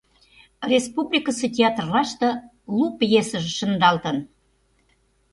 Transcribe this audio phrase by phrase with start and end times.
[0.71, 2.29] Республикысе театрлаште
[2.75, 4.17] лу пьесыже шындалтын.